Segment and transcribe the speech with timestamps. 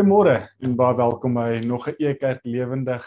[0.00, 3.04] Goeiemôre en baie welkom by nog 'n Ekerk lewendig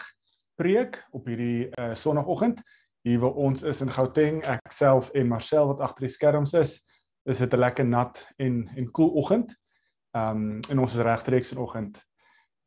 [0.54, 2.62] preek op hierdie uh, Sondagoggend.
[3.02, 6.86] Hier waar ons is in Gauteng, ek self en Marcel wat agter die skerms is,
[7.26, 9.56] is dit 'n lekker nat en en koel cool oggend.
[10.14, 11.98] Ehm um, en ons is regstreeks vanoggend.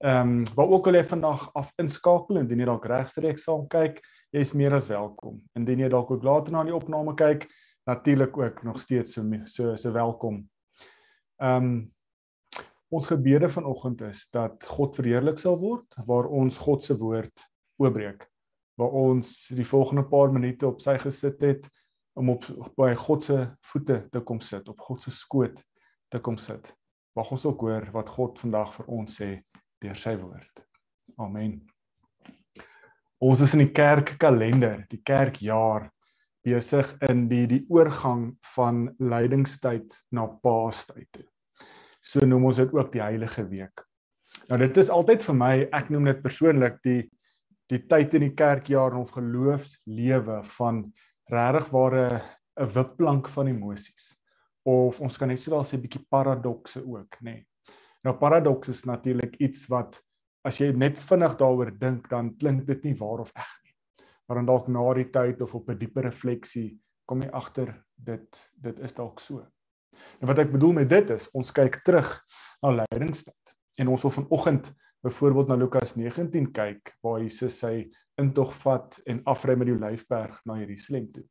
[0.04, 4.02] Ehm um, waar ook al jy vandag af inskakel indien jy dalk regstreeks saam kyk,
[4.32, 5.41] jy is meer as welkom.
[5.55, 7.48] Indien jy dalk ook later na die opname kyk,
[7.86, 10.50] natuurlik ook nog steeds so so so welkom.
[11.39, 11.96] Ehm um,
[12.90, 17.44] Ons gebede vanoggend is dat God verheerlik sal word waar ons God se woord
[17.84, 18.23] oopbreek.
[18.80, 21.68] Waar ons die volgende paar minute op sy gesit het
[22.18, 22.48] om op
[22.80, 25.59] by God se voete te kom sit, op God se skoot
[26.08, 26.72] te kom sit.
[27.18, 29.31] Mag ons ook hoor wat God vandag vir ons sê
[29.84, 30.64] deur sy woord.
[31.20, 31.59] Amen.
[33.20, 35.90] Ons is in die kerkkalender, die kerkjaar
[36.48, 41.28] besig in die die oorgang van lydingstyd na paastyd toe
[42.07, 43.84] so noem ons dit ook die heilige week.
[44.47, 47.02] Nou dit is altyd vir my, ek noem dit persoonlik die
[47.67, 50.86] die tyd in die kerkjaar of geloofslewe van
[51.27, 52.22] regtig ware
[52.55, 54.16] 'n wipplank van emosies.
[54.64, 57.31] Of ons kan net so daar sê 'n bietjie paradokse ook, nê.
[57.31, 57.47] Nee.
[58.03, 59.99] Nou paradoks is natuurlik iets wat
[60.45, 63.75] as jy net vinnig daaroor dink, dan klink dit nie waar of eg nie.
[64.27, 68.52] Maar dan dalk na die tyd of op 'n dieper refleksie kom jy agter dit
[68.55, 69.45] dit is dalk so.
[70.22, 72.09] En wat ek bedoel met dit is, ons kyk terug
[72.64, 73.56] na lydingstyd.
[73.78, 74.72] En ons wil vanoggend
[75.06, 80.39] byvoorbeeld na Lukas 19 kyk waar Jesus sy intog vat en afry met die Olyfberg
[80.50, 81.26] na Jerusalem toe.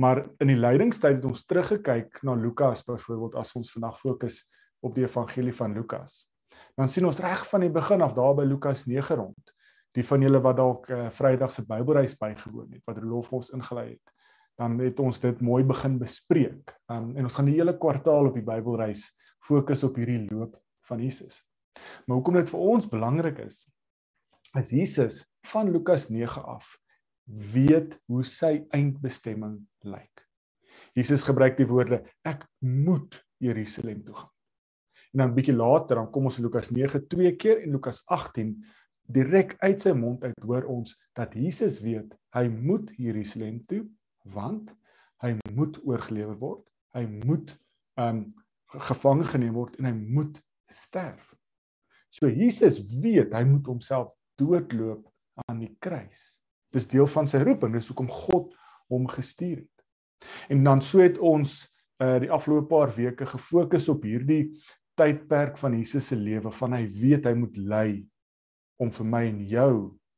[0.00, 4.40] Maar in die lydingstyd het ons teruggekyk na Lukas byvoorbeeld as ons vandag fokus
[4.84, 6.24] op die evangelie van Lukas.
[6.74, 9.52] Dan sien ons reg van die begin af daar by Lukas 9 rond.
[9.94, 13.92] Die van julle wat dalk uh, Vrydag se Bybelreis bygewoon het, wat Rolf ons ingelei
[13.92, 14.13] het
[14.58, 16.74] dan het ons dit mooi begin bespreek.
[16.90, 19.08] Um, en ons gaan die hele kwartaal op die Bybelreis
[19.44, 20.56] fokus op hierdie loop
[20.88, 21.42] van Jesus.
[22.06, 23.64] Maar hoekom dit vir ons belangrik is,
[24.54, 26.76] is Jesus van Lukas 9 af
[27.24, 30.22] weet hoe sy eindbestemming lyk.
[30.94, 34.30] Jesus gebruik die woorde ek moet Jerusalem toe gaan.
[35.14, 38.54] En dan bietjie later dan kom ons Lukas 9 twee keer en Lukas 18
[39.04, 43.84] direk uit sy mond uit hoor ons dat Jesus weet hy moet Jerusalem toe
[44.24, 44.72] want
[45.22, 46.64] hy moet oorgelewer word.
[46.96, 47.54] Hy moet
[48.00, 48.26] um
[48.74, 50.40] gevange geneem word en hy moet
[50.70, 51.32] sterf.
[52.10, 55.06] So Jesus weet hy moet homself doodloop
[55.46, 56.40] aan die kruis.
[56.74, 58.54] Dis deel van sy roeping, dis hoekom God
[58.90, 59.84] hom gestuur het.
[60.50, 61.62] En dan so het ons
[62.02, 64.56] uh die afgelope paar weke gefokus op hierdie
[64.98, 67.88] tydperk van Jesus se lewe van hy weet hy moet ly
[68.82, 69.74] om vir my en jou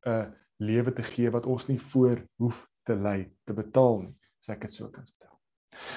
[0.06, 4.14] 'n uh, lewe te gee wat ons nie voor hoef te lei te betaal nie,
[4.40, 5.32] as ek dit so kan stel.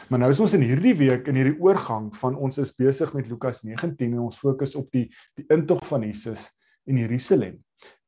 [0.09, 3.29] Maar nou is ons in hierdie week in hierdie oorgang van ons is besig met
[3.29, 5.07] Lukas 19 en ons fokus op die
[5.39, 6.49] die intog van Jesus
[6.89, 7.59] in Jerusalem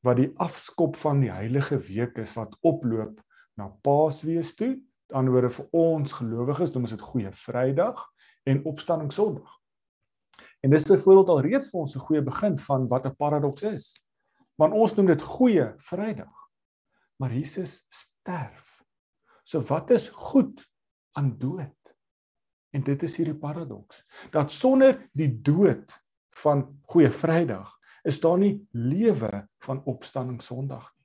[0.05, 3.19] wat die afskop van die heilige week is wat oploop
[3.59, 4.79] na Paasfees toe.
[5.11, 8.05] Aan die ander vir ons gelowiges noem ons dit Goeie Vrydag
[8.49, 9.59] en Opstanding Sondag.
[10.61, 13.85] En dis byvoorbeeld al reeds vir ons 'n goeie begin van wat 'n paradoks is.
[14.55, 16.49] Want ons noem dit Goeie Vrydag.
[17.17, 18.70] Maar Jesus sterf.
[19.51, 20.63] So wat is goed
[21.12, 21.95] aan dood?
[22.72, 25.91] En dit is hierdie paradoks dat sonder die dood
[26.39, 27.73] van Goeie Vrydag
[28.07, 31.01] is daar nie lewe van opstanding Sondag nie.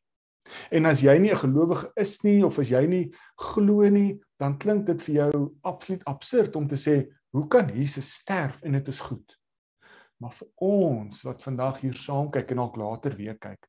[0.79, 4.59] En as jy nie 'n gelowige is nie of as jy nie glo nie, dan
[4.59, 8.89] klink dit vir jou absoluut absurd om te sê, hoe kan Jesus sterf en dit
[8.89, 9.39] is goed?
[10.21, 13.67] Maar vir ons wat vandag hier saam kyk en ook later weer kyk,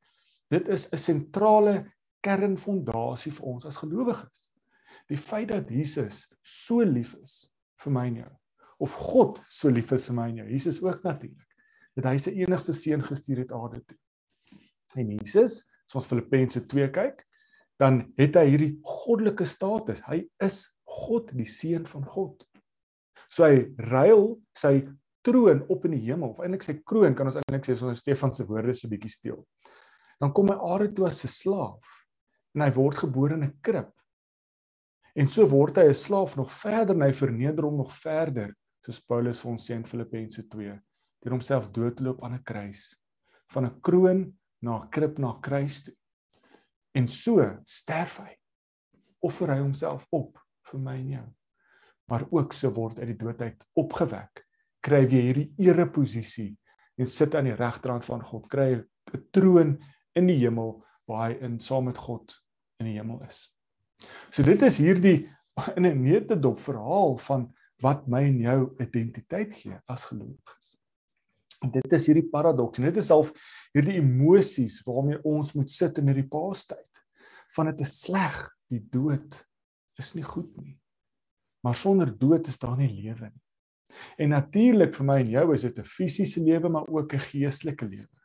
[0.50, 4.57] dit is 'n sentrale kernfondasie vir ons as gelowiges.
[5.08, 7.48] Die feit dat Jesus so lief is
[7.84, 8.34] vir my en jou
[8.78, 10.48] of God so lief is vir my en jou.
[10.52, 11.46] Jesus ook natuurlik.
[11.98, 13.98] Dat hy sy enigste seun gestuur het aarde toe.
[15.02, 17.24] En Jesus, as ons Filippense 2 kyk,
[17.82, 20.04] dan het hy hierdie goddelike status.
[20.08, 22.46] Hy is God, die seun van God.
[23.34, 24.88] So hy ruil sy
[25.26, 28.32] troon op in die hemel of eintlik sy kroon kan ons eintlik sê ons Stefan
[28.34, 29.42] se woorde so bietjie steel.
[30.22, 32.06] Dan kom hy aarde toe as 'n slaaf
[32.56, 33.92] en hy word gebore in 'n krib.
[35.18, 38.54] En so word hy 'n slaaf nog verder en hy verneder hom nog verder,
[38.86, 40.76] soos Paulus vir ons sê in Filippense 2,
[41.24, 43.02] deur homself doodloop aan 'n kruis,
[43.50, 45.96] van 'n kroon na 'n krib na kruis toe.
[46.94, 48.38] En so sterf hy.
[49.20, 50.38] Offer hy homself op
[50.72, 51.28] vir my en jou.
[52.10, 54.46] Maar ook so word uit die dood uit opgewek,
[54.82, 56.58] kry jy hierdie ereposisie
[56.98, 59.78] en sit aan die regterhand van God, kry 'n troon
[60.16, 62.34] in die hemel waar hy in saam met God
[62.80, 63.57] in die hemel is.
[64.32, 65.30] So dit is hierdie
[65.78, 67.48] in 'n neutedop verhaal van
[67.82, 70.76] wat my en jou identiteit gee as gelowiges.
[71.74, 73.32] Dit is hierdie paradoks en dit is half
[73.74, 77.04] hierdie emosies waarmee ons moet sit in hierdie paastyd.
[77.56, 78.38] Van dit is sleg,
[78.70, 79.38] die dood
[79.98, 80.78] is nie goed nie.
[81.66, 83.44] Maar sonder dood is daar nie lewe nie.
[84.22, 87.86] En natuurlik vir my en jou is dit 'n fisiese lewe maar ook 'n geestelike
[87.86, 88.18] lewe.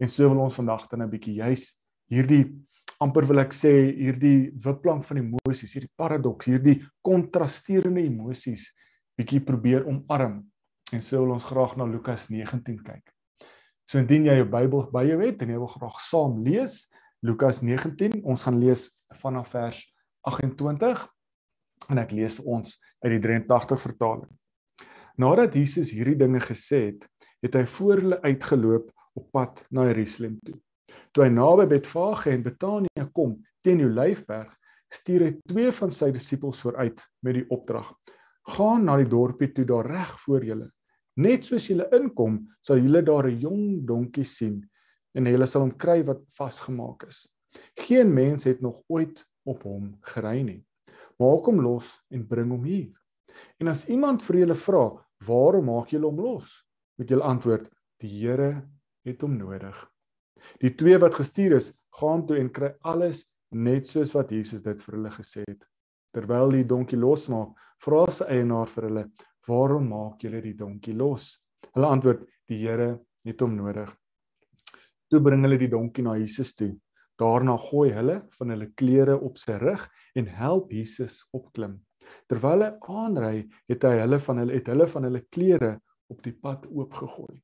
[0.00, 2.52] En so wil ons vandag dan 'n bietjie juis hierdie
[3.02, 8.70] amper wil ek sê hierdie wipplank van emosies, hierdie paradoks, hierdie kontrasterende emosies
[9.18, 10.40] bietjie probeer omarm.
[10.92, 13.12] En so wil ons graag na Lukas 19 kyk.
[13.88, 16.84] So indien jy jou Bybel by jou het en jy wil graag saam lees
[17.22, 18.88] Lukas 19, ons gaan lees
[19.20, 19.82] vanaf vers
[20.26, 21.04] 28
[21.92, 22.72] en ek lees vir ons
[23.04, 24.30] uit die 83 vertaling.
[25.22, 27.06] Nadat Jesus hierdie dinge gesê het,
[27.44, 30.56] het hy voor hulle uitgeloop op pad na Jerusalem toe.
[31.12, 34.52] Toe hy naby Betfage en Betanië kom, teen die Olyfberg,
[34.92, 37.92] stuur hy twee van sy disippels vooruit met die opdrag:
[38.56, 40.70] "Gaan na die dorpie toe daar reg voor julle.
[41.16, 44.62] Net soos julle inkom, sal julle daar 'n jong donkie sien
[45.14, 47.28] en julle sal hom kry wat vasgemaak is.
[47.76, 50.64] Geen mens het nog ooit op hom gery nie.
[51.18, 52.92] Maak hom los en bring hom hier.
[53.60, 56.64] En as iemand vir julle vra, "Waarom maak julle hom los?"
[56.98, 58.68] moet julle antwoord: "Die Here
[59.04, 59.91] het hom nodig."
[60.60, 64.80] Die twee wat gestuur is, gaan toe en kry alles net soos wat Jesus dit
[64.82, 65.66] vir hulle gesê het.
[66.12, 69.04] Terwyl die donkie losmaak, vra sy eienaar vir hulle:
[69.48, 71.38] "Waarom maak julle die donkie los?"
[71.74, 73.92] Hulle antwoord: "Die Here het hom nodig."
[75.10, 76.72] Toe bring hulle die donkie na Jesus toe.
[77.18, 79.82] Daarna gooi hulle van hulle klere op sy rug
[80.16, 81.80] en help Jesus opklim.
[82.26, 85.72] Terwyl hy aanry, het hy hulle van hulle het hulle van hulle klere
[86.12, 87.36] op die pad oopgegooi.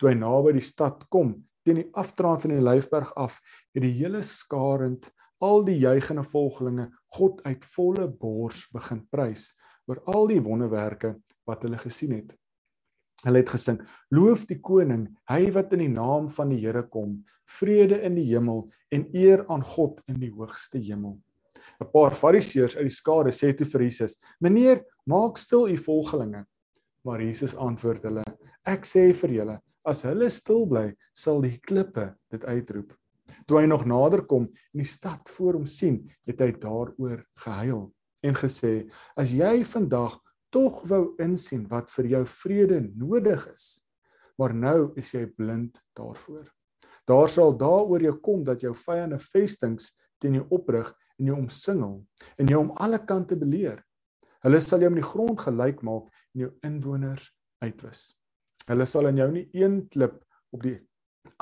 [0.00, 3.38] Toe hy naby die stad kom, teen die afdraand van die Lyfberg af
[3.74, 5.10] het die hele skarend
[5.42, 9.50] al die juigende volgelinge God uit volle bors begin prys
[9.90, 11.16] oor al die wonderwerke
[11.48, 12.36] wat hulle gesien het.
[13.22, 13.78] Hulle het gesing:
[14.14, 17.20] Loof die koning, hy wat in die naam van die Here kom,
[17.58, 21.18] vrede in die hemel en eer aan God in die hoogste hemel.
[21.82, 26.46] 'n Paar Fariseërs uit die skare sê toe vir Jesus: "Meneer, maak stil u volgelinge."
[27.04, 28.24] Maar Jesus antwoord hulle:
[28.66, 32.92] "Ek sê vir julle, As hulle stil bly, sal die klippe dit uitroep.
[33.46, 37.88] Toe hy nog nader kom en die stad voor hom sien, het hy daaroor gehuil
[38.22, 40.20] en gesê: "As jy vandag
[40.52, 43.82] tog wou insien wat vir jou vrede nodig is,
[44.38, 46.46] maar nou is jy blind daarvoor.
[47.06, 52.06] Daar sal daaroor jou kom dat jou vyande vestings teen jou oprig en jou omsingel
[52.38, 53.82] en jou om alle kante beleer.
[54.42, 58.21] Hulle sal jou met die grond gelyk maak en jou inwoners uitwis."
[58.68, 60.20] Hulle sal in jou nie een klip
[60.54, 60.76] op die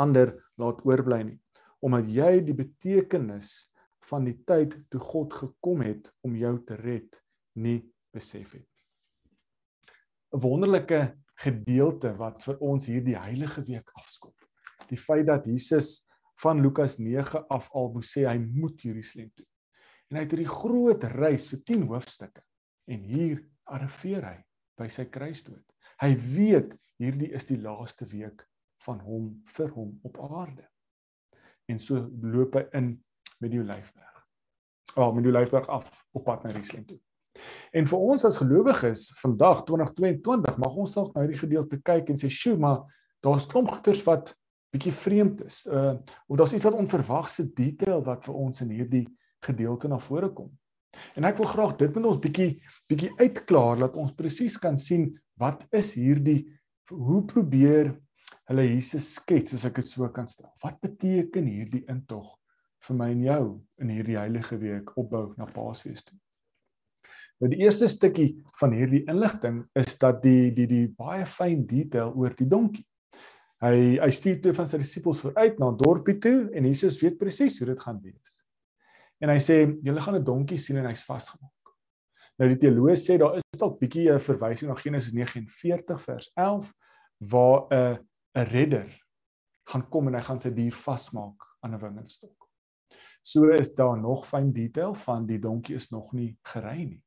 [0.01, 1.39] ander laat oorbly nie,
[1.85, 3.71] omdat jy die betekenis
[4.09, 7.17] van die tyd toe God gekom het om jou te red,
[7.61, 7.81] nie
[8.15, 8.69] besef het.
[10.33, 11.01] 'n Wonderlike
[11.41, 14.37] gedeelte wat vir ons hierdie heilige week afskop.
[14.89, 16.07] Die feit dat Jesus
[16.43, 19.47] van Lukas 9 af al moes sê hy moet Jerusalem toe.
[20.11, 22.43] En hy het hierdie groot reis vir 10 hoofstukke
[22.91, 24.39] en hier arriveer hy
[24.79, 25.70] by sy kruisdood.
[26.01, 28.47] Hy weet hierdie is die laaste week
[28.87, 30.65] van hom vir hom op aarde.
[31.69, 32.95] En so loop hy in
[33.41, 34.17] met die Olyfberg.
[34.97, 36.99] Ah, oh, met die Olyfberg af op pad na Jerusalem toe.
[37.73, 42.19] En vir ons as gelowiges vandag 2022 mag ons dalk na hierdie gedeelte kyk en
[42.19, 42.83] sê, "Sjoe, maar
[43.23, 44.35] daar's klomp goeters wat
[44.73, 45.67] bietjie vreemd is.
[45.67, 45.95] Uh
[46.27, 49.07] of daar's iets wat onverwagse detail wat vir ons in hierdie
[49.41, 50.51] gedeelte na vore kom."
[51.19, 52.51] En ek wil graag dit met ons bietjie
[52.91, 56.41] bietjie uitklaar dat ons presies kan sien wat is hierdie
[56.91, 57.93] hoe probeer
[58.51, 60.51] hulle Jesus skets as ek dit so kan stel.
[60.63, 62.35] Wat beteken hierdie intog
[62.87, 63.45] vir my en jou
[63.85, 66.19] in hierdie heilige week opbou na Paasfees toe?
[67.41, 72.13] Nou die eerste stukkie van hierdie inligting is dat die die die baie fyn detail
[72.19, 72.85] oor die donkie.
[73.61, 77.19] Hy hy stuur twee van sy disippels vooruit na 'n dorpie toe en Jesus weet
[77.19, 78.40] presies hoe dit gaan wees.
[79.21, 81.75] En hy sê julle gaan 'n donkie sien en hy's vasgemaak.
[82.39, 86.73] Nou die teoloog sê daar is dalk bietjie 'n verwysing na Genesis 49 vers 11
[87.19, 87.99] waar 'n
[88.35, 88.89] 'n redder
[89.69, 92.49] gaan kom en hy gaan sy dier vasmaak aan 'n wingerdstok.
[93.23, 97.03] So is daar nog fyn detail van die donkie is nog nie gery nie.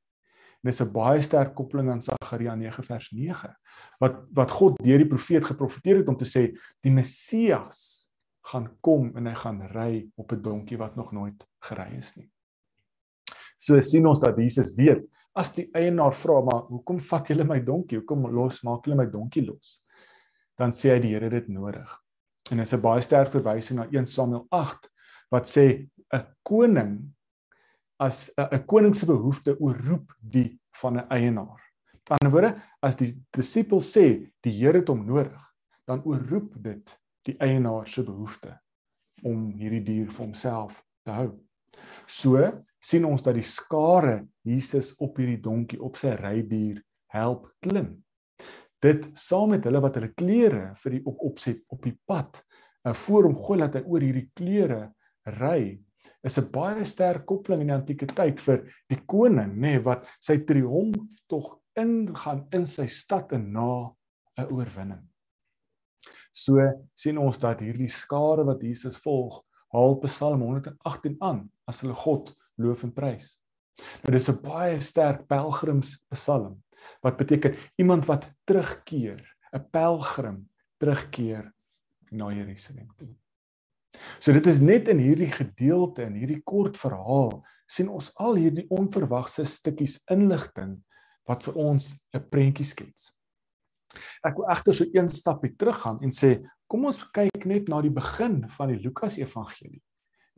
[0.64, 3.58] En dis 'n baie sterk koppeling aan Sagaria 9 vers 9
[4.00, 8.03] wat wat God deur die profeet geprofeteer het om te sê die Messias
[8.52, 12.30] gaan kom en hy gaan ry op 'n donkie wat nog nooit gery is nie.
[13.60, 17.60] So sien ons dat Jesus weet as die eienaar vra maar hoekom vat julle my
[17.60, 17.98] donkie?
[17.98, 19.86] Hoekom los maak julle my donkie los?
[20.58, 21.90] Dan sê hy die Here dit nodig.
[22.52, 24.90] En dit is 'n baie sterk verwysing na 1 Samuel 8
[25.32, 27.14] wat sê 'n koning
[28.00, 31.62] as 'n koning se behoefte oorroep die van 'n eienaar.
[32.04, 35.42] Aan die ander woorde, as die disipel sê die Here het hom nodig,
[35.86, 38.58] dan oorroep dit die eienaar se behoefte
[39.24, 41.30] om hierdie dier vir homself te hou.
[42.08, 42.40] So
[42.84, 46.82] sien ons dat die skare Jesus op hierdie donkie op sy rydier
[47.14, 47.96] help klim.
[48.84, 52.42] Dit saam met hulle wat hulle klere vir die op opset op die pad
[52.84, 54.82] uh, voor hom gooi dat hy oor hierdie klere
[55.40, 55.80] ry
[56.24, 60.08] is 'n baie sterk koppeling in die antieke tyd vir die koning nê nee, wat
[60.20, 63.92] sy triomf tog ingaan in sy stad en na
[64.38, 65.13] 'n oorwinning.
[66.34, 66.60] So
[66.98, 72.34] sien ons dat hierdie skare wat Jesus volg, haal Psalm 118 aan as hulle God
[72.62, 73.38] loof en prys.
[74.04, 76.62] Nou dis 'n baie sterk pelgrimspsalm
[77.02, 79.22] wat beteken iemand wat terugkeer,
[79.54, 81.54] 'n pelgrim terugkeer
[82.12, 83.16] na Jerusalem toe.
[84.20, 88.66] So dit is net in hierdie gedeelte in hierdie kort verhaal sien ons al hierdie
[88.70, 90.84] onverwagse stukkies inligting
[91.30, 93.14] wat vir ons 'n prentjie skets.
[94.24, 96.36] Ek wil egter so een stapie teruggaan en sê
[96.68, 99.82] kom ons kyk net na die begin van die Lukas Evangelie.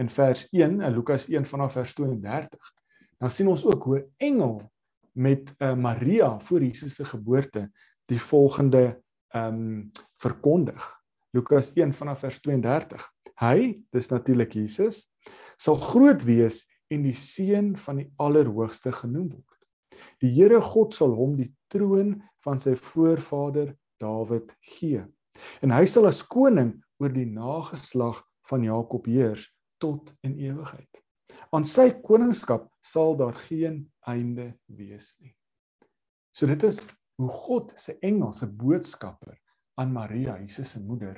[0.01, 2.71] In vers 1, in Lukas 1 vanaf vers 32,
[3.19, 4.71] dan sien ons ook hoe 'n engel
[5.15, 7.71] met uh, Maria voor Jesus se geboorte
[8.05, 10.83] die volgende ehm um, verkondig.
[11.31, 13.13] Lukas 1 vanaf vers 32.
[13.39, 15.09] Hy, dis natuurlik Jesus,
[15.57, 19.99] sal groot wees en die seun van die Allerhoogste genoem word.
[20.23, 22.15] Die Here God sal hom die troon
[22.45, 25.03] van sy voorvader Dawid gee.
[25.63, 29.49] En hy sal as koning oor die nageslag van Jakob heers
[29.81, 31.01] tot in ewigheid.
[31.55, 35.33] Aan sy koningskap sal daar geen einde wees nie.
[36.35, 36.81] So dit is
[37.19, 39.37] hoe God se engel se boodskapper
[39.79, 41.17] aan Maria, Jesus se moeder,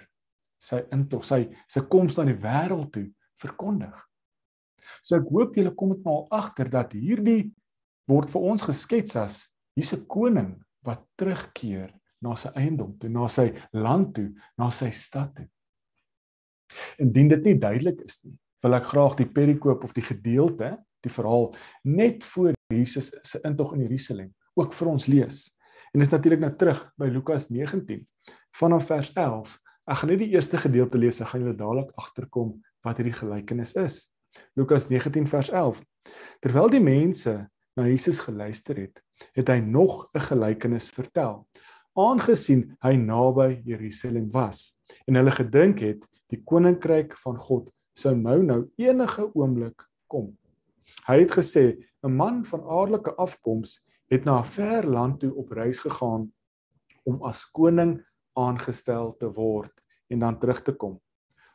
[0.62, 3.08] sy intog, sy sy koms aan die wêreld toe
[3.42, 3.98] verkondig.
[5.04, 7.52] So ek hoop julle kom dit nou agter dat hierdie
[8.10, 9.42] word vir ons geskets as
[9.78, 14.90] hier's 'n koning wat terugkeer na sy eiendom toe, na sy land toe, na sy
[14.92, 15.48] stad toe.
[17.00, 21.14] Indien dit nie duidelik is nie, wil ek graag die perikoop of die gedeelte, die
[21.14, 21.54] verhaal
[21.86, 25.58] net voor Jesus se intog in Jerusalem ook vir ons lees.
[25.94, 28.02] En dis natuurlik nou terug by Lukas 19
[28.58, 29.54] vanaf vers 11.
[29.88, 33.76] Ek gaan net die eerste gedeelte lees, ek gaan julle dadelik agterkom wat hierdie gelykenis
[33.80, 34.08] is.
[34.58, 35.84] Lukas 19 vers 11.
[36.44, 37.38] Terwyl die mense
[37.78, 39.00] na Jesus geluister het,
[39.34, 41.48] het hy nog 'n gelykenis vertel.
[41.96, 48.44] Aangesien hy naby Jerusalem was en hulle gedink het die koninkryk van God sou nou
[48.44, 50.38] nou enige oomblik kom.
[51.08, 55.52] Hy het gesê 'n man van aardelike afkoms het na 'n ver land toe op
[55.52, 56.32] reis gegaan
[57.04, 59.74] om as koning aangestel te word
[60.08, 61.00] en dan terug te kom.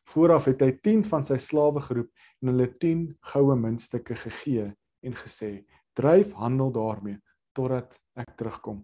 [0.04, 5.14] Vooraf het hy 10 van sy slawe geroep en hulle 10 goue muntstukke gegee en
[5.14, 5.64] gesê:
[5.94, 7.20] "Dryf handel daarmee
[7.52, 8.82] totdat ek terugkom."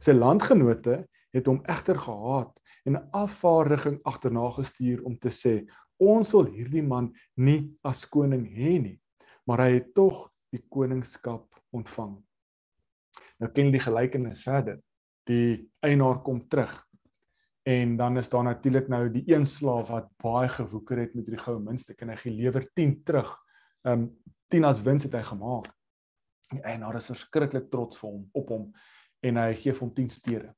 [0.00, 5.68] Sy landgenote het hom egter gehaat en 'n afvaardiging agterna gestuur om te sê:
[5.98, 9.00] "Ons wil hierdie man nie as koning hê nie."
[9.46, 12.22] Maar hy het tog die koningskap ontvang.
[13.38, 14.80] Nou ken die gelykenis verder.
[15.26, 16.86] Die eienaar kom terug
[17.66, 21.38] En dan is daar natuurlik nou die een slaaf wat baie gewoeker het met die
[21.38, 23.32] goue muntstuk en hy gelewer 10 terug.
[23.82, 24.04] Um
[24.54, 25.66] 10 as wins het hy gemaak.
[26.62, 28.70] En daar is verskriklik trots vir hom op hom
[29.26, 30.52] en hy gee hom 10 stede.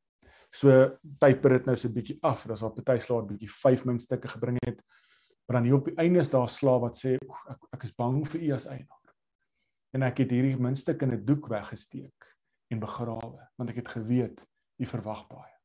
[0.51, 0.71] So
[1.21, 2.47] typer dit nou so 'n bietjie af.
[2.47, 4.83] Daar's al party slaaf wat bietjie 5 muntstukke gebring het.
[5.47, 7.95] Maar dan hier op die einde is daar 'n slaaf wat sê ek ek is
[7.95, 9.15] bang vir u as eienaar.
[9.93, 12.37] En ek het hierdie muntstuk in 'n doek weggesteek
[12.71, 14.47] en begrawe want ek het geweet
[14.79, 15.59] u verwag baie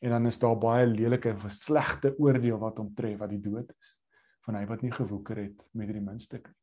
[0.00, 3.68] en dan is daar baie lelike en slegte oordeel wat hom tref wat die dood
[3.78, 3.98] is
[4.46, 6.56] van hy wat nie gewoeker het met hierdie muntstuk nie.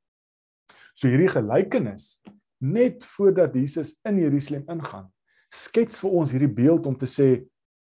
[0.97, 2.17] So hierdie gelykenis
[2.63, 5.07] net voordat Jesus in Jerusalem ingaan,
[5.53, 7.29] skets vir ons hierdie beeld om te sê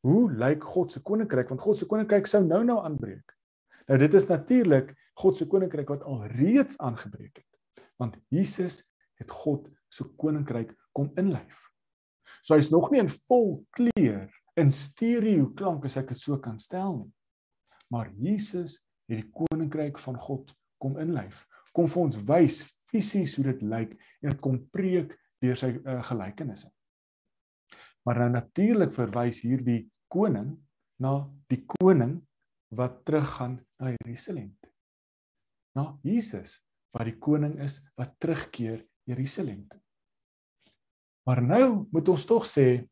[0.03, 3.36] hoe lyk God se koninkryk want God se koninkryk sou nou-nou aanbreek.
[3.88, 7.86] Nou dit is natuurlik God se koninkryk wat al reeds aangebreek het.
[8.01, 8.82] Want Jesus
[9.20, 11.70] het God se koninkryk kom inlyf.
[12.44, 14.27] So hy's nog nie in vol kleur
[14.60, 17.12] in stereo klank as ek dit so kan stel nie.
[17.94, 20.51] Maar Jesus het die koninkryk van God
[20.82, 21.46] kom inlyf.
[21.74, 22.62] Kom vir ons wys
[22.93, 26.69] fisies hoe dit lyk en dit kom preek deur sy uh, gelykenisse.
[28.05, 29.81] Maar nou natuurlik verwys hierdie
[30.12, 30.53] koning
[31.01, 32.19] na die koning
[32.73, 34.53] wat teruggaan na Jerusalem.
[35.75, 36.59] Na Jesus
[36.93, 39.65] wat die koning is wat terugkeer Jerusalem.
[41.25, 42.83] Maar nou moet ons tog sê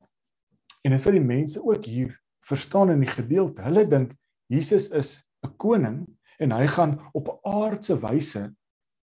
[0.82, 2.16] En dit vir die mense ook hier
[2.48, 3.62] verstaan in die gedeelte.
[3.66, 4.16] Hulle dink
[4.52, 6.08] Jesus is 'n koning
[6.40, 8.56] en hy gaan op 'n aardse wyse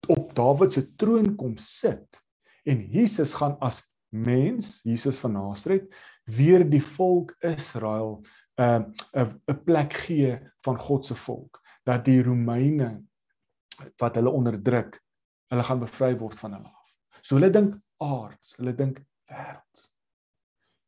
[0.07, 2.21] op Dawid se troon kom sit.
[2.63, 5.87] En Jesus gaan as mens, Jesus van Nasaret,
[6.23, 8.21] weer die volk Israel
[8.59, 13.03] 'n uh, 'n plek gee van God se volk dat die Romeine
[13.97, 15.01] wat hulle onderdruk,
[15.47, 16.97] hulle gaan bevry word van hulle af.
[17.21, 19.91] So hulle dink aards, hulle dink wêreld.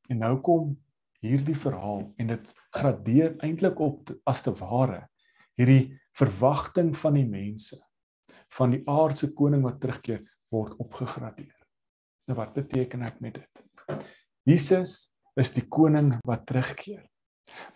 [0.10, 0.76] En nou kom
[1.24, 5.08] hierdie verhaal en dit gradeer eintlik op as te ware
[5.56, 7.80] hierdie verwagting van die mense
[8.58, 10.22] van die aardse koning wat terugkeer
[10.54, 11.56] word opgegradeer.
[12.28, 13.64] Nou wat beteken ek met dit?
[14.48, 17.04] Jesus is die koning wat terugkeer.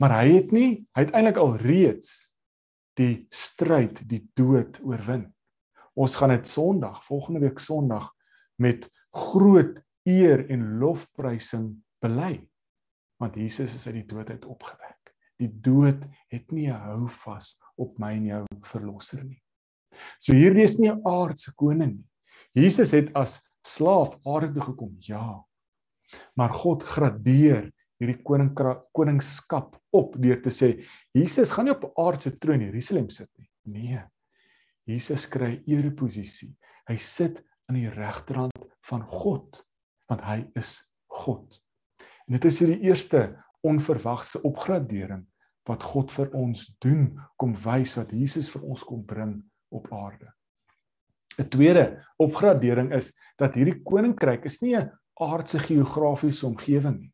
[0.02, 2.12] Maar hy het nie, hy het eintlik al reeds
[2.98, 5.28] die stryd, die dood oorwin.
[5.98, 8.12] Ons gaan dit Sondag, volgende week Sondag
[8.62, 12.40] met groot eer en lofprysing bely.
[13.22, 15.14] Want Jesus is uit die dood uit opgewek.
[15.38, 19.42] Die dood het nie 'n hou vas op my en jou verlosser nie.
[20.20, 22.10] So hierdie is nie 'n aardse koning nie.
[22.58, 24.96] Jesus het as slaaf aarde toe gekom.
[25.00, 25.44] Ja.
[26.36, 28.54] Maar God gradeer hierdie koning
[28.94, 33.50] koningskap op deur te sê Jesus gaan nie op aardse troon in Jerusalem sit nie.
[33.66, 34.04] Nee.
[34.88, 36.56] Jesus kry ereposisie.
[36.88, 39.64] Hy sit aan die regterhand van God
[40.08, 40.80] want hy is
[41.12, 41.58] God.
[42.28, 43.26] En dit is hierdie eerste
[43.68, 45.26] onverwagse opgradering
[45.68, 50.34] wat God vir ons doen, kom wys wat Jesus vir ons kom bring op aarde.
[51.38, 57.14] 'n Tweede opgradering is dat hierdie koninkryk is nie 'n aardse geografiese omgewing nie.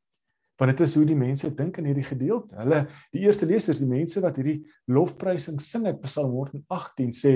[0.58, 2.56] Want dit is hoe die mense dink in hierdie gedeelte.
[2.56, 7.34] Hulle die eerste lesers, die mense wat hierdie lofprysing sing uit Psalm 118 sê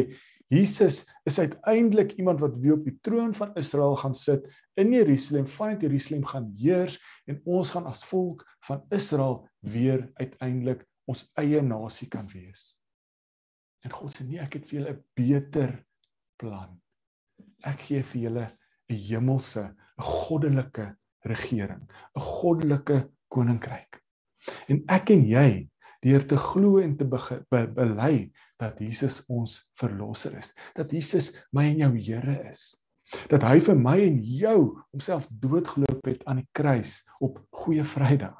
[0.47, 4.47] Jesus is uiteindelik iemand wat weer op die troon van Israel gaan sit
[4.79, 6.95] in Jerusalem, vanuit Jerusalem gaan heers
[7.25, 12.77] en ons gaan as volk van Israel weer uiteindelik ons eie nasie kan wees.
[13.87, 15.71] En God sê nee, ek het vir julle 'n beter
[16.35, 16.75] plan.
[17.63, 18.45] Ek gee vir julle
[18.91, 19.63] 'n hemelse,
[19.97, 22.97] 'n goddelike regering, 'n goddelike
[23.31, 24.03] koninkryk.
[24.67, 25.69] En ek en jy
[26.03, 31.63] deur te glo en te be bely dat Jesus ons verlosser is, dat Jesus my
[31.71, 32.75] en jou Here is.
[33.31, 38.35] Dat hy vir my en jou homself doodgeloop het aan die kruis op Goeie Vrydag.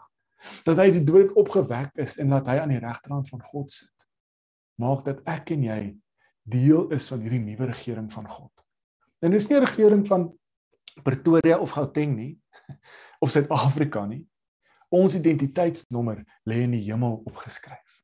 [0.67, 3.96] Dat hy die dood opgewek is en dat hy aan die regterhand van God sit.
[4.77, 5.81] Maak dat ek en jy
[6.47, 8.53] deel is van hierdie nuwe regering van God.
[9.21, 10.31] En dis nie 'n regering van
[11.03, 12.39] Pretoria of Gauteng nie
[13.23, 14.25] of Suid-Afrika nie.
[14.89, 18.03] Ons identiteitsnommer lê in die hemel opgeskryf.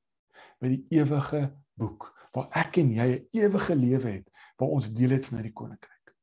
[0.59, 5.09] By die ewige boek waar ek en jy 'n ewige lewe het waar ons deel
[5.09, 6.15] het van hierdie koninkryk.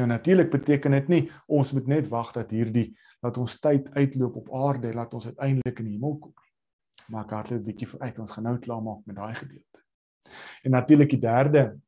[0.00, 4.36] Nou natuurlik beteken dit nie ons moet net wag dat hierdie dat ons tyd uitloop
[4.36, 6.34] op aarde en laat ons uiteindelik in die hemel kom.
[7.12, 9.80] Maar ek hardloop 'n bietjie vooruit ons gaan nou klaar maak met daai gedeelte.
[10.64, 11.78] En natuurlik die derde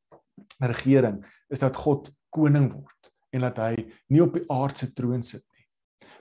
[0.61, 5.45] regering is dat God koning word en dat hy nie op die aardse troon sit
[5.57, 5.65] nie.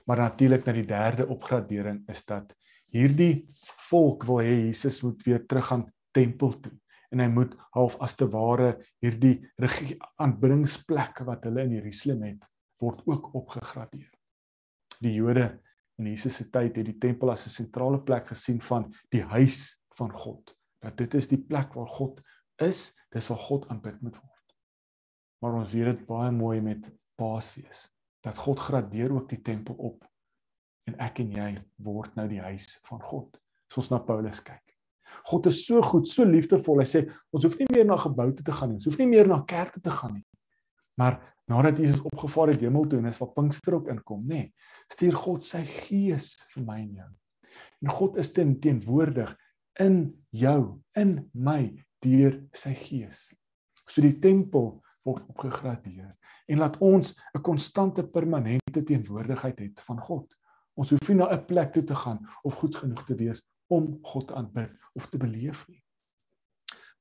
[0.05, 2.55] Maar natuurlik dat die derde opgradering is dat
[2.93, 3.45] hierdie
[3.89, 6.73] volk wil hê Jesus moet weer teruggaan tempel toe
[7.11, 9.35] en hy moet half as te ware hierdie
[10.17, 12.47] aanbiddingsplek wat hulle in Jerusalem het
[12.81, 14.09] word ook opgegradeer.
[15.01, 15.59] Die Jode
[16.01, 19.81] in Jesus se tyd het die tempel as 'n sentrale plek gesien van die huis
[19.97, 20.55] van God.
[20.81, 22.21] Dat dit is die plek waar God
[22.57, 24.55] is, dis waar God aanbid moet word.
[25.39, 27.89] Maar ons weet dit baie mooi met Paasfees
[28.21, 30.05] dat God gradeer ook die tempel op
[30.83, 33.41] en ek en jy word nou die huis van God.
[33.69, 34.73] As ons na Paulus kyk
[35.21, 36.81] God is so goed, so liefdevol.
[36.81, 37.03] Hy sê
[37.33, 38.79] ons hoef nie meer na geboue te gaan nie.
[38.81, 40.25] Ons hoef nie meer na kerke te gaan nie.
[40.99, 41.19] Maar
[41.51, 44.53] nadat Jesus opgevaar het hemel toe en is wat Pinkster ook inkom, nê, nee,
[44.91, 47.09] stuur God sy gees vir my en jou.
[47.83, 49.33] En God is ten teenwoordig
[49.83, 49.97] in
[50.29, 53.31] jou, in my deur sy gees.
[53.87, 56.13] So die tempel word opgegradeer
[56.47, 60.35] en laat ons 'n konstante permanente teenwoordigheid het van God.
[60.75, 63.99] Ons hoef nie na 'n plek toe te gaan of goed genoeg te wees om
[64.01, 65.83] God aanbid of te beleef nie.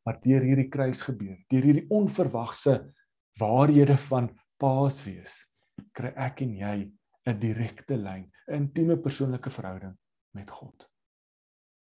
[0.05, 2.93] Maar deur hierdie kruis gebeur, deur hierdie onverwagse
[3.39, 5.47] waarhede van Paasfees,
[5.93, 6.93] kry ek en jy
[7.27, 9.97] 'n direkte lyn, 'n intieme persoonlike verhouding
[10.35, 10.89] met God.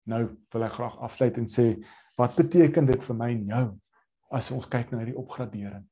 [0.07, 1.85] Nou wil ek graag afsluit en sê,
[2.17, 3.67] wat beteken dit vir my en jou
[4.31, 5.85] as ons kyk na hierdie opgradering?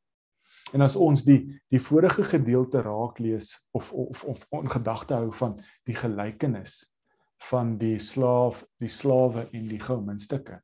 [0.75, 5.33] En as ons die die vorige gedeelte raak lees of of of in gedagte hou
[5.33, 6.93] van die gelykenis
[7.51, 10.61] van die slaaf, die slawe en die goudmuntstukke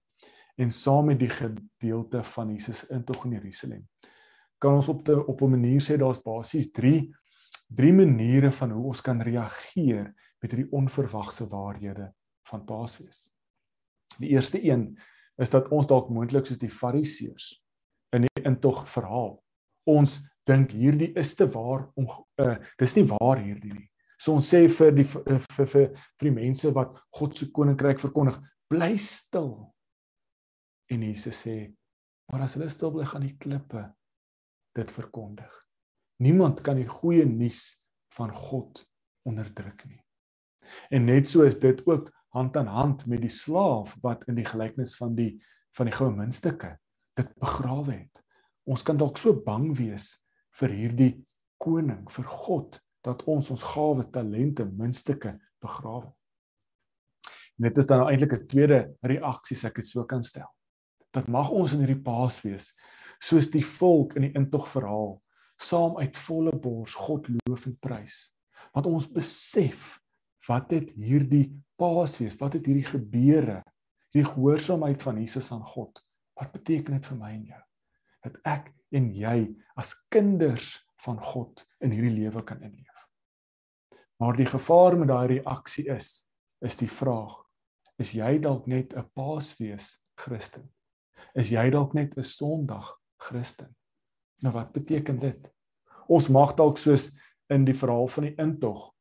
[0.57, 3.83] en saam met die gedeelte van Jesus intog in Jerusalem.
[4.59, 7.11] Kan ons op te, op 'n manier sê daar's basies 3
[7.69, 12.12] drie maniere van hoe ons kan reageer met hierdie onverwagse waarhede
[12.47, 13.27] van Paasfees.
[14.19, 14.92] Die eerste een
[15.37, 17.51] is dat ons dalk moontlik soos die Fariseërs
[18.16, 19.37] in die intog verhaal.
[19.87, 22.09] Ons dink hierdie is te waar om
[22.40, 23.88] uh, dis nie waar hierdie nie.
[24.16, 28.38] So ons sê vir die vir vir, vir die mense wat God se koninkryk verkondig,
[28.71, 29.51] bly stil.
[30.88, 31.57] En Jesus sê,
[32.31, 33.83] maar as hulle stil bly, gaan die klippe
[34.77, 35.53] dit verkondig.
[36.23, 37.79] Niemand kan die goeie nuus
[38.17, 38.83] van God
[39.27, 40.01] onderdruk nie.
[40.91, 44.47] En net so is dit ook hand aan hand met die slaaf wat in die
[44.47, 45.37] gelykenis van die
[45.77, 46.71] van die goue muntstukke
[47.21, 48.21] dit begrawe het.
[48.65, 50.25] Ons kan dalk so bang wees
[50.57, 51.12] vir hierdie
[51.61, 56.09] koning, vir God dat ons ons gawe, talente, muntstukke begrawe.
[57.57, 60.49] En dit is dan eintlik 'n tweede reaksie as ek dit so kan stel.
[61.12, 62.75] Dat mag ons in hierdie paas wees
[63.20, 65.16] soos die volk in die intog verhaal,
[65.57, 68.18] saam uit volle bors God loof en prys.
[68.76, 69.96] Want ons besef
[70.48, 71.48] wat het hierdie
[71.81, 73.62] paasfees, wat het hierdie gebeure,
[74.12, 76.02] hierdie gehoorsaamheid van Jesus aan God,
[76.37, 77.62] wat beteken dit vir my en jou?
[78.26, 79.38] Dat ek en jy
[79.79, 82.85] as kinders van God in hierdie lewe kan inleef.
[84.20, 86.29] Maar die gevaar met daai reaksie is,
[86.64, 87.42] is die vraag,
[88.00, 90.72] is jy dalk net 'n paasfees Christen?
[91.35, 93.72] Is jy dalk net 'n Sondag Christen?
[94.44, 95.48] Nou wat beteken dit?
[96.07, 97.11] Ons mag dalk soos
[97.52, 98.92] in die verhaal van die intog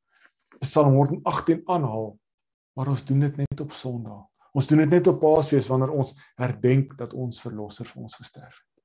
[0.59, 2.13] Psalm 118 aanhaal,
[2.73, 4.23] maar ons doen dit net op Sondag.
[4.55, 8.61] Ons doen dit net op Paasfees wanneer ons herdenk dat ons verlosser vir ons gesterf
[8.61, 8.83] het.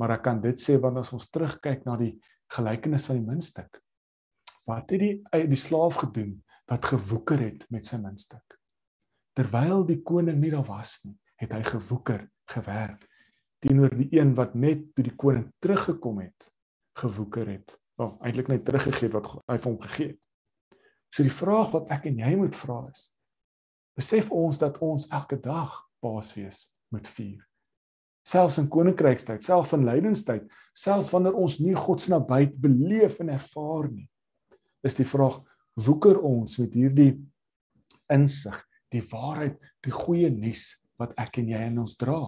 [0.00, 2.16] Maar ek kan dit sê wanneer ons terugkyk na die
[2.56, 3.78] gelykenis van die muntstuk.
[4.66, 6.36] Wat het die die slaaf gedoen
[6.70, 8.58] wat gewoeker het met sy muntstuk?
[9.34, 13.06] Terwyl die koning nie daar was nie, het hy gewoeker gewerk
[13.64, 16.50] teenoor die een wat net toe die koning teruggekom het
[17.00, 17.72] gewoeker het.
[17.98, 20.20] Wel, eintlik net teruggegee wat hy vir hom gegee het.
[21.14, 23.08] So die vraag wat ek en jy moet vra is:
[23.96, 27.40] besef ons dat ons elke dag Paasfees moet vier?
[28.24, 33.30] Selfs in koninkrykstyd, selfs in lydenstyd, selfs wanneer ons nie God se nabyheid beleef en
[33.36, 34.08] ervaar nie,
[34.84, 35.38] is die vraag:
[35.78, 37.12] woeker ons met hierdie
[38.12, 38.56] insig,
[38.92, 42.26] die waarheid, die goeie nuus wat ek en jy in ons dra?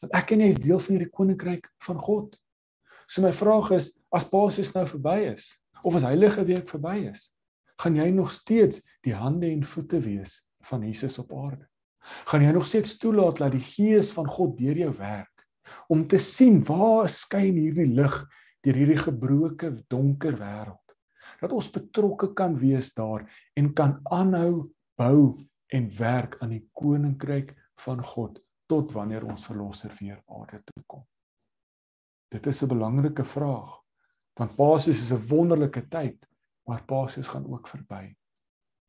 [0.00, 2.36] Want ek en jy is deel van hierdie koninkryk van God.
[3.06, 5.48] So my vraag is, as Paasfees nou verby is,
[5.82, 7.30] of as Heilige Week verby is,
[7.82, 11.66] gaan jy nog steeds die hande en voete wees van Jesus op aarde.
[12.30, 15.28] Gaan jy nog steeds toelaat dat die gees van God deur jou werk
[15.88, 18.16] om te sien waar skyn hierdie lig
[18.62, 20.78] deur hierdie gebroke donker wêreld.
[21.42, 23.24] Dat ons betrokke kan wees daar
[23.58, 25.34] en kan aanhou bou
[25.72, 31.04] en werk aan die koninkryk van God tot wanneer ons verlosser weer aarde toe kom.
[32.32, 33.80] Dit is 'n belangrike vraag
[34.38, 36.28] want Paasies is 'n wonderlike tyd
[36.66, 38.14] maar Paasies gaan ook verby.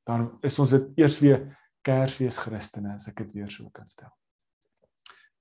[0.04, 4.14] Dan is ons dit eers weer Kersfees Christene as ek dit weer so kan stel.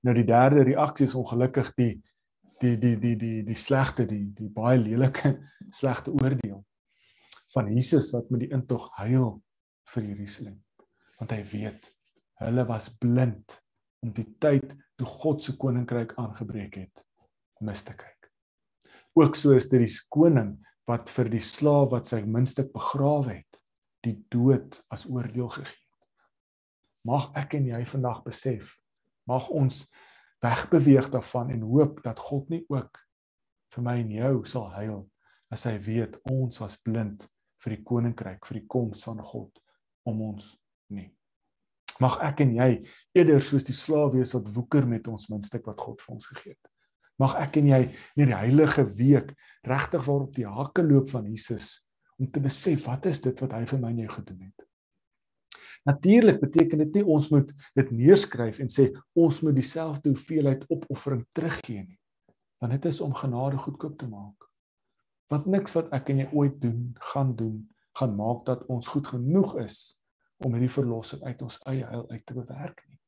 [0.02, 2.02] Nou die derde reaksie is ongelukkig die
[2.60, 5.38] die die die die die slegte die die baie lelike
[5.80, 6.64] slegte oordeel
[7.54, 9.42] van Jesus wat met die intog huil
[9.94, 10.62] vir Jerusalem
[11.18, 11.94] want hy weet
[12.42, 13.61] hulle was blind
[14.02, 17.04] om die tyd toe God se koninkryk aangebreek het
[17.62, 18.28] mis te kyk.
[19.14, 20.56] Ook so is dit die koning
[20.88, 23.60] wat vir die slaaf wat sy muntstuk begrawe het,
[24.02, 26.08] die dood as oordeel gegee het.
[27.06, 28.74] Mag ek en jy vandag besef,
[29.30, 29.84] mag ons
[30.42, 32.98] wegbeweeg daarvan en hoop dat God nie ook
[33.72, 35.04] vir my en jou sal huil
[35.52, 37.28] as hy weet ons was blind
[37.62, 39.60] vir die koninkryk, vir die koms van God
[40.08, 40.56] om ons
[40.90, 41.12] nie.
[42.02, 42.70] Mag ek en jy
[43.14, 46.56] eerder soos die slaaf wees wat woeker met ons muntstuk wat God vir ons gegee
[46.56, 46.72] het
[47.22, 47.80] mag ek en jy
[48.18, 49.32] in die heilige week
[49.68, 51.82] regtig waarop die hakke loop van Jesus
[52.18, 54.66] om te besef wat is dit wat hy vir my en jou gedoen het.
[55.88, 58.88] Natuurlik beteken dit nie ons moet dit neerskryf en sê
[59.18, 61.98] ons moet dieselfde hoeveelheid opoffering teruggee nie.
[62.62, 64.46] Want dit is om genade goedkoop te maak.
[65.32, 67.56] Want niks wat ek en jy ooit doen, gaan doen,
[67.98, 69.80] gaan maak dat ons goed genoeg is
[70.44, 72.98] om hierdie verlossing uit ons eie heil uit te bewerk nie.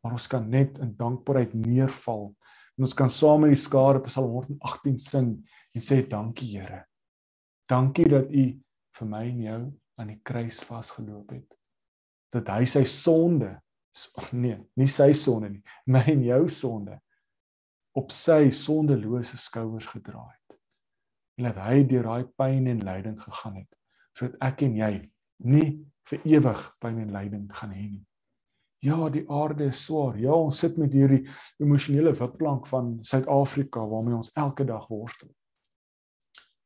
[0.00, 2.30] Maar ons kan net in dankbaarheid neerval
[2.80, 5.32] En ons kan saam met die skare Psalm 118 sing
[5.76, 6.86] en sê dankie Here.
[7.68, 8.44] Dankie dat U
[8.96, 9.58] vir my en jou
[10.00, 11.58] aan die kruis vasgeloop het.
[12.32, 13.58] Dat hy sy sonde
[14.32, 15.60] nee, nie sy sonde nie,
[15.92, 16.96] my en jou sonde
[18.00, 20.56] op sy sondelose skouers gedra het.
[21.36, 23.76] En dat hy deur daai pyn en lyding gegaan het
[24.16, 24.94] sodat ek en jy
[25.44, 28.04] nie vir ewig pyn en lyding gaan hê nie.
[28.80, 30.16] Ja, die aarde is swaar.
[30.16, 31.26] Ja, ons sit met hierdie
[31.60, 35.28] emosionele wipplank van Suid-Afrika waarmee ons elke dag worstel.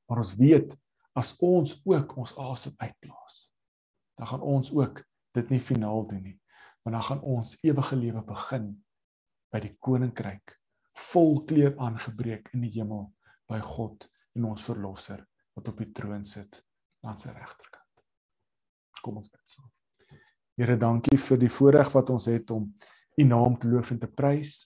[0.06, 0.76] Maar ons weet
[1.18, 3.40] as ons ook ons asem uitblaas,
[4.18, 5.02] dan gaan ons ook
[5.34, 6.37] dit nie finaal doen nie,
[6.82, 8.72] maar dan gaan ons ewige lewe begin
[9.54, 10.56] by die koninkryk,
[11.10, 13.08] vol kleur aangebreek in die hemel
[13.50, 15.22] by God en ons verlosser
[15.54, 16.62] wat op die troon sit
[17.06, 17.84] aan sy regterkant.
[19.05, 19.69] Kom ons bid saam.
[20.57, 22.71] Here, dankie vir die voorreg wat ons het om
[23.14, 24.64] U naam te loof en te prys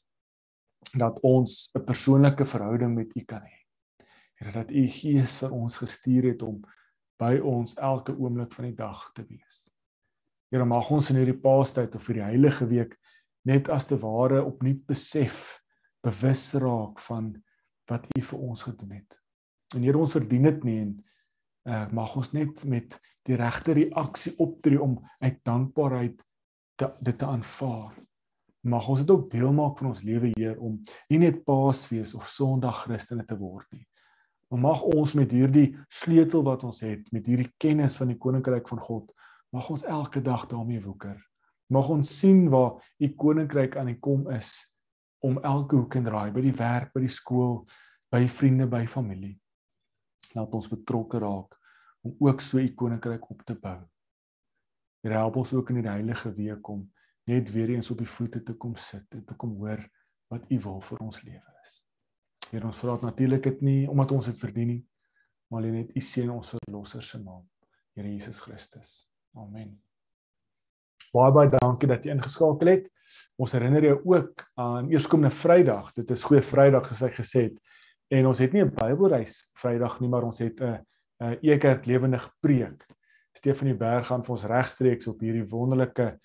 [0.95, 3.59] dat ons 'n persoonlike verhouding met U kan hê.
[4.39, 6.63] Here, dat U Gees vir ons gestuur het om
[7.19, 9.71] by ons elke oomblik van die dag te wees.
[10.51, 12.97] Here, mag ons in hierdie Paastyd of vir die Heilige Week
[13.45, 15.61] net as te ware opnuut besef,
[16.03, 17.35] bewus raak van
[17.89, 19.21] wat U vir ons gedoen het.
[19.75, 21.05] En Here, ons verdien dit nie en
[21.69, 22.97] uh, mag ons net met
[23.29, 26.23] die regte reaksie optree om uit dankbaarheid
[26.79, 27.93] te, dit te aanvaar.
[28.69, 30.81] Mag ons dit ook deel maak van ons lewe Heer om
[31.13, 33.85] nie net Paasfees of Sondag Christene te word nie.
[34.49, 38.69] Maar mag ons met hierdie sleutel wat ons het, met hierdie kennis van die koninkryk
[38.71, 39.11] van God,
[39.53, 41.19] mag ons elke dag daarmee woeker.
[41.69, 44.55] Mag ons sien waar u koninkryk aan die kom is
[45.21, 47.61] om elke hoek en draai by die werk, by die skool,
[48.09, 49.35] by vriende, by familie.
[50.33, 51.58] Laat ons betrokke raak
[52.01, 53.81] om ook so u koninkryk op te bou.
[55.03, 56.87] Here help ons ook in die heilige week om
[57.29, 59.83] net weer eens op die voete te kom sit en te kom hoor
[60.33, 61.75] wat u wil vir ons lewe is.
[62.51, 64.81] Here ons vra natuurlik dit nie omdat ons dit verdien nie,
[65.49, 67.45] maar alleen net u seën ons verlosser se naam,
[67.95, 69.09] Here Jesus Christus.
[69.35, 69.77] Amen.
[71.13, 72.89] Baie baie dankie dat jy ingeskakel het.
[73.41, 75.93] Ons herinner jou ook aan eerskomende Vrydag.
[75.97, 77.57] Dit is goeie Vrydag soos hy gesê het.
[78.13, 80.85] En ons het nie 'n Bybelreis Vrydag nie, maar ons het 'n
[81.21, 82.87] 'n Ekerk lewendig preek.
[83.33, 86.19] Stefanie Berg gaan vir ons regstreeks op hierdie wonderlike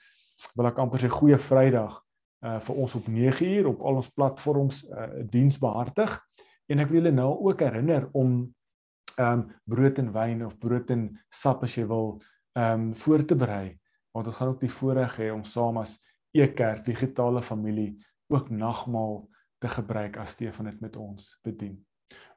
[0.55, 1.99] wil ek amper sê goeie Vrydag
[2.43, 6.19] uh vir ons op 9uur op al ons platforms uh diens behartig.
[6.67, 8.53] En ek wil julle nou ook herinner om
[9.19, 12.19] um brood en wyn of brood en sap as jy wil
[12.57, 13.79] um voor te berei
[14.13, 15.97] want ons gaan ook die voorreg hê om saam as
[16.33, 17.97] Ekerk digitale familie
[18.29, 19.23] ook nagmaal
[19.61, 21.77] te gebruik as Stefan dit met ons bedien.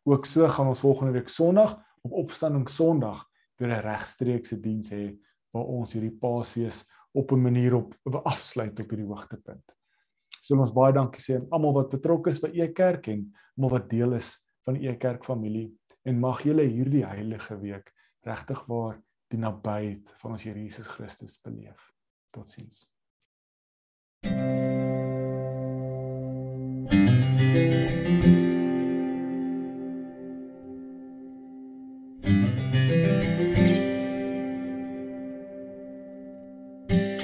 [0.05, 3.25] Ook so gaan ons volgende week Sondag op opstanding Sondag
[3.59, 5.17] weer 'n regstreekse diens hê
[5.53, 9.77] waar ons hierdie Paasfees op 'n manier op afsluit op hierdie hoogtepunt.
[10.43, 13.71] So ons baie dankie sê aan almal wat betrokke is by e kerk en almal
[13.71, 15.73] wat deel is van e kerk familie
[16.05, 17.93] en mag julle hierdie heilige week
[18.27, 21.93] regtig waar die nabyheid van ons Here Jesus Christus beleef.
[22.31, 22.87] Totsiens.